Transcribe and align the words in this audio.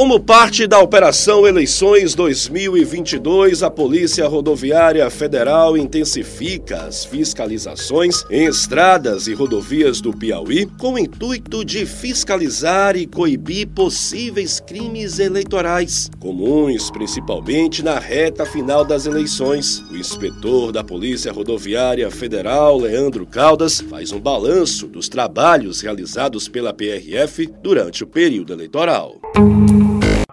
Como 0.00 0.18
parte 0.18 0.66
da 0.66 0.78
Operação 0.78 1.46
Eleições 1.46 2.14
2022, 2.14 3.62
a 3.62 3.70
Polícia 3.70 4.26
Rodoviária 4.26 5.10
Federal 5.10 5.76
intensifica 5.76 6.84
as 6.84 7.04
fiscalizações 7.04 8.24
em 8.30 8.46
estradas 8.46 9.26
e 9.26 9.34
rodovias 9.34 10.00
do 10.00 10.10
Piauí 10.10 10.64
com 10.78 10.94
o 10.94 10.98
intuito 10.98 11.62
de 11.62 11.84
fiscalizar 11.84 12.96
e 12.96 13.06
coibir 13.06 13.68
possíveis 13.68 14.58
crimes 14.58 15.18
eleitorais, 15.18 16.08
comuns 16.18 16.90
principalmente 16.90 17.82
na 17.82 17.98
reta 17.98 18.46
final 18.46 18.86
das 18.86 19.04
eleições. 19.04 19.80
O 19.90 19.96
inspetor 19.98 20.72
da 20.72 20.82
Polícia 20.82 21.30
Rodoviária 21.30 22.10
Federal, 22.10 22.78
Leandro 22.78 23.26
Caldas, 23.26 23.82
faz 23.82 24.12
um 24.12 24.18
balanço 24.18 24.86
dos 24.86 25.10
trabalhos 25.10 25.82
realizados 25.82 26.48
pela 26.48 26.72
PRF 26.72 27.52
durante 27.62 28.02
o 28.02 28.06
período 28.06 28.54
eleitoral. 28.54 29.20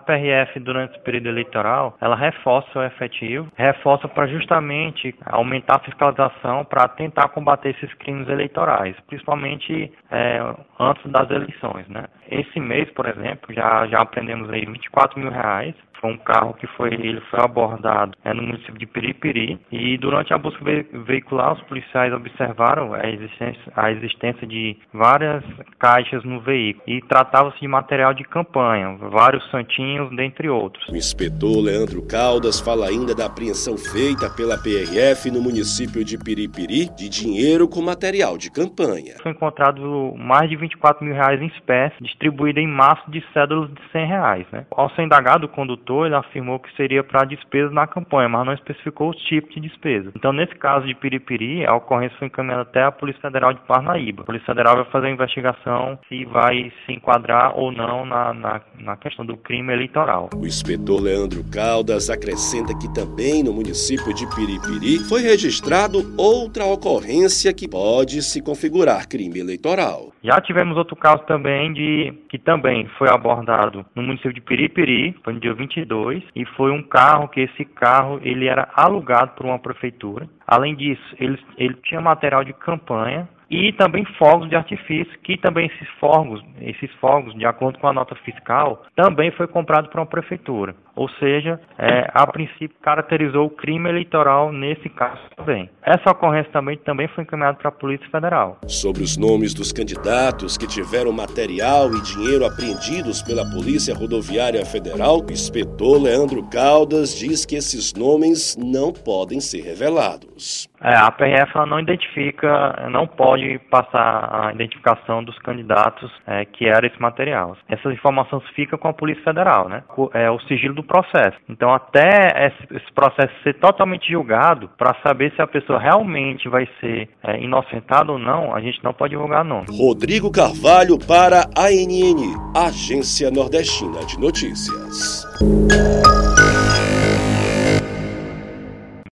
PRF 0.08 0.60
durante 0.62 0.94
esse 0.94 1.04
período 1.04 1.28
eleitoral, 1.28 1.98
ela 2.00 2.16
reforça 2.16 2.80
o 2.80 2.84
efetivo, 2.84 3.52
reforça 3.56 4.08
para 4.08 4.26
justamente 4.28 5.14
aumentar 5.26 5.76
a 5.76 5.84
fiscalização 5.84 6.64
para 6.64 6.88
tentar 6.88 7.28
combater 7.30 7.70
esses 7.70 7.94
crimes 7.96 8.28
eleitorais, 8.30 8.96
principalmente 9.08 9.92
é, 10.10 10.40
antes 10.80 11.12
das 11.12 11.30
eleições, 11.30 11.88
né? 11.90 12.06
Esse 12.32 12.60
mês, 12.60 12.90
por 12.92 13.06
exemplo, 13.08 13.54
já 13.54 13.86
já 13.88 14.02
aprendemos 14.02 14.50
aí 14.50 14.66
24 14.66 15.20
mil 15.20 15.30
reais 15.30 15.76
foi 16.00 16.12
um 16.12 16.18
carro 16.18 16.54
que 16.54 16.68
foi, 16.68 16.94
ele 16.94 17.22
foi 17.30 17.40
abordado 17.40 18.14
é, 18.24 18.34
no 18.34 18.44
município 18.44 18.78
de 18.78 18.86
Piripiri 18.86 19.60
e 19.72 19.98
durante 19.98 20.34
a 20.34 20.38
busca 20.38 20.64
veicular 21.06 21.54
os 21.54 21.62
policiais 21.64 22.14
observaram 22.14 22.94
a 22.94 23.08
existência, 23.08 23.72
a 23.76 23.92
existência 23.92 24.48
de 24.48 24.78
várias 24.94 25.44
caixas 25.80 26.24
no 26.24 26.40
veículo 26.42 26.84
e 26.88 27.02
tratava-se 27.02 27.60
de 27.60 27.68
material 27.68 28.14
de 28.14 28.24
campanha, 28.24 28.98
vários 29.10 29.50
santinhos, 29.50 30.16
dentre 30.16 30.50
outros. 30.50 30.88
O 30.90 30.96
inspetor 30.96 31.64
Leandro 31.64 32.06
Caldas 32.06 32.60
fala 32.60 32.88
ainda 32.88 33.14
da 33.14 33.26
apreensão 33.26 33.78
feita 33.78 34.30
pela 34.30 34.58
PRF 34.58 35.30
no 35.32 35.42
município 35.42 36.04
de 36.04 36.18
Piripiri 36.18 36.90
de 36.96 37.10
dinheiro 37.10 37.68
com 37.68 37.82
material 37.82 38.38
de 38.38 38.52
campanha. 38.52 39.16
Foi 39.22 39.32
encontrado 39.32 40.14
mais 40.18 40.50
de 40.50 40.56
24 40.56 41.04
mil 41.04 41.14
reais 41.14 41.42
em 41.42 41.48
espécie, 41.48 41.96
distribuído 42.02 42.60
em 42.60 42.68
maço 42.68 43.10
de 43.10 43.24
cédulas 43.34 43.70
de 43.70 43.82
100 43.92 44.08
reais. 44.08 44.48
Né? 44.52 44.66
Ao 44.72 44.90
ser 44.92 45.04
indagado, 45.04 45.46
o 45.46 45.50
condutor 45.50 45.87
ele 46.06 46.16
afirmou 46.16 46.60
que 46.60 46.74
seria 46.76 47.04
para 47.04 47.26
despesas 47.26 47.72
na 47.72 47.88
campanha, 47.88 48.30
mas 48.30 48.46
não 48.46 48.54
especificou 48.54 49.10
os 49.10 49.18
tipos 49.24 49.54
de 49.54 49.62
despesa. 49.62 50.12
Então, 50.16 50.34
nesse 50.34 50.56
caso 50.56 50.86
de 50.86 50.96
Piripiri, 50.96 51.66
a 51.66 51.76
ocorrência 51.76 52.18
foi 52.18 52.28
encaminhada 52.28 52.64
até 52.64 52.84
a 52.84 52.92
Polícia 52.92 53.22
Federal 53.22 53.54
de 53.54 53.60
Parnaíba. 53.62 54.24
A 54.24 54.26
Polícia 54.26 54.46
Federal 54.46 54.76
vai 54.76 54.86
fazer 54.86 55.08
a 55.08 55.12
investigação 55.12 56.00
se 56.08 56.26
vai 56.26 56.72
se 56.86 56.94
enquadrar 56.94 57.58
ou 57.58 57.72
não 57.72 58.06
na, 58.06 58.34
na, 58.34 58.62
na 58.80 58.98
questão 58.98 59.26
do 59.26 59.38
crime 59.38 59.74
eleitoral. 59.74 60.30
O 60.36 60.46
inspetor 60.46 61.02
Leandro 61.02 61.44
Caldas 61.52 62.10
acrescenta 62.10 62.78
que 62.78 62.94
também 62.94 63.44
no 63.44 63.54
município 63.54 64.14
de 64.14 64.26
Piripiri 64.36 65.00
foi 65.08 65.22
registrado 65.22 66.00
outra 66.18 66.66
ocorrência 66.66 67.54
que 67.54 67.68
pode 67.68 68.22
se 68.22 68.42
configurar 68.42 69.08
crime 69.08 69.40
eleitoral. 69.40 70.12
Já 70.24 70.42
tivemos 70.42 70.78
outro 70.78 70.96
caso 70.96 71.24
também 71.26 71.72
de 71.74 72.14
que 72.30 72.38
também 72.38 72.88
foi 72.98 73.10
abordado 73.10 73.86
no 73.96 74.04
município 74.04 74.34
de 74.34 74.42
Piripiri, 74.42 75.16
foi 75.24 75.34
no 75.34 75.40
dia 75.40 75.54
20 75.54 75.77
2022 75.86 76.24
e 76.36 76.46
foi 76.56 76.72
um 76.72 76.82
carro 76.82 77.28
que 77.28 77.42
esse 77.42 77.66
carro 77.66 78.20
ele 78.24 78.48
era 78.48 78.70
alugado 78.76 79.32
por 79.36 79.46
uma 79.46 79.60
prefeitura. 79.60 80.28
Além 80.46 80.76
disso, 80.76 81.16
ele, 81.20 81.40
ele 81.58 81.76
tinha 81.84 82.02
material 82.02 82.44
de 82.44 82.54
campanha 82.54 83.28
e 83.50 83.72
também 83.74 84.06
fogos 84.18 84.50
de 84.50 84.56
artifício, 84.56 85.18
que 85.24 85.38
também 85.38 85.68
esses 85.68 85.88
fogos, 86.00 86.44
esses 86.62 86.92
fogos, 87.00 87.34
de 87.36 87.46
acordo 87.46 87.80
com 87.80 87.88
a 87.88 87.94
nota 87.94 88.16
fiscal, 88.16 88.84
também 88.96 89.32
foi 89.32 89.48
comprado 89.48 89.90
por 89.90 90.00
uma 90.00 90.06
prefeitura. 90.06 90.76
Ou 90.96 91.08
seja, 91.10 91.60
é, 91.78 92.10
a 92.14 92.26
princípio 92.26 92.76
caracterizou 92.82 93.46
o 93.46 93.50
crime 93.50 93.88
eleitoral 93.88 94.52
nesse 94.52 94.90
caso 94.90 95.22
também. 95.36 95.70
Essa 95.84 96.12
ocorrência 96.12 96.52
também, 96.52 96.78
também 96.78 97.08
foi 97.10 97.24
encaminhada 97.24 97.58
para 97.58 97.70
a 97.70 97.72
Polícia 97.72 98.08
Federal. 98.10 98.58
Sobre 98.68 99.04
os 99.04 99.16
nomes 99.16 99.54
dos 99.54 99.72
candidatos 99.72 100.58
que 100.58 100.68
tiveram 100.68 101.12
material 101.12 101.90
e 101.94 102.02
dinheiro 102.02 102.46
apreendidos 102.46 103.22
pela 103.22 103.46
Polícia 103.50 103.94
Rodoviária 103.94 104.66
Federal, 104.66 105.22
o 105.22 105.32
inspetor 105.32 106.02
Leandro 106.02 106.44
Caldas 106.50 107.16
diz 107.16 107.46
que 107.46 107.56
esses 107.56 107.94
nomes 107.94 108.58
não 108.58 108.92
podem 108.92 109.40
ser 109.40 109.62
revelados. 109.62 110.68
É, 110.88 110.96
a 110.96 111.12
PRF 111.12 111.52
não 111.68 111.82
identifica, 111.82 112.88
não 112.90 113.06
pode 113.06 113.60
passar 113.70 114.48
a 114.48 114.54
identificação 114.54 115.22
dos 115.22 115.38
candidatos 115.40 116.10
é, 116.26 116.46
que 116.46 116.66
era 116.66 116.88
esse 116.88 117.00
material. 117.02 117.58
Essas 117.68 117.92
informações 117.94 118.42
ficam 118.56 118.80
com 118.80 118.88
a 118.88 118.94
Polícia 118.94 119.22
Federal, 119.22 119.68
né? 119.68 119.84
É 120.14 120.32
o 120.32 120.40
sigilo 120.42 120.74
do 120.74 120.84
processo. 120.84 121.36
Então, 121.50 121.74
até 121.74 122.48
esse, 122.48 122.78
esse 122.78 122.94
processo 122.94 123.34
ser 123.44 123.56
totalmente 123.56 124.10
julgado, 124.10 124.70
para 124.78 124.96
saber 125.06 125.34
se 125.36 125.42
a 125.42 125.48
pessoa 125.48 125.78
realmente 125.78 126.48
vai 126.48 126.66
ser 126.80 127.10
é, 127.22 127.38
inocentada 127.38 128.14
ou 128.14 128.18
não, 128.18 128.56
a 128.56 128.62
gente 128.62 128.82
não 128.82 128.94
pode 128.94 129.12
divulgar 129.12 129.44
nome. 129.44 129.66
Rodrigo 129.70 130.32
Carvalho 130.32 130.98
para 130.98 131.42
a 131.58 131.68
ANN, 131.68 132.34
Agência 132.56 133.30
Nordestina 133.30 134.06
de 134.06 134.18
Notícias. 134.18 135.26